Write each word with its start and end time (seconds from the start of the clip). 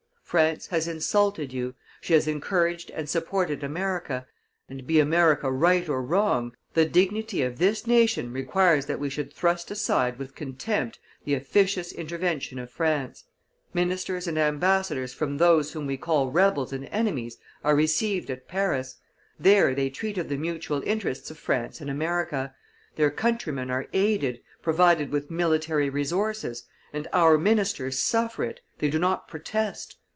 France 0.31 0.67
has 0.67 0.87
insulted 0.87 1.51
you, 1.51 1.75
she 1.99 2.13
has 2.13 2.25
encouraged 2.25 2.89
and 2.91 3.09
supported 3.09 3.65
America, 3.65 4.25
and, 4.69 4.87
be 4.87 4.97
America 4.97 5.51
right 5.51 5.89
or 5.89 6.01
wrong, 6.01 6.55
the 6.73 6.85
dignity 6.85 7.41
of 7.41 7.57
this 7.59 7.85
nation 7.85 8.31
requires 8.31 8.85
that 8.85 8.97
we 8.97 9.09
should 9.09 9.33
thrust 9.33 9.69
aside 9.71 10.17
with 10.17 10.33
contempt 10.33 10.99
the 11.25 11.33
officious 11.33 11.91
intervention 11.91 12.57
of 12.59 12.71
France; 12.71 13.25
ministers 13.73 14.25
and 14.25 14.37
ambassadors 14.37 15.13
from 15.13 15.35
those 15.37 15.73
whom 15.73 15.85
we 15.85 15.97
call 15.97 16.31
rebels 16.31 16.71
and 16.71 16.85
enemies 16.93 17.35
are 17.61 17.75
received 17.75 18.29
at 18.29 18.47
Paris, 18.47 18.95
there 19.37 19.75
they 19.75 19.89
treat 19.89 20.17
of 20.17 20.29
the 20.29 20.37
mutual 20.37 20.81
interests 20.83 21.29
of 21.29 21.37
France 21.37 21.81
and 21.81 21.89
America, 21.89 22.55
their 22.95 23.11
countrymen 23.11 23.69
are 23.69 23.85
aided, 23.91 24.39
provided 24.61 25.11
with 25.11 25.29
military 25.29 25.89
resources, 25.89 26.63
and 26.93 27.05
our 27.11 27.37
ministers 27.37 27.99
suffer 27.99 28.45
it, 28.45 28.61
they 28.79 28.89
do 28.89 28.97
not 28.97 29.27
protest! 29.27 29.97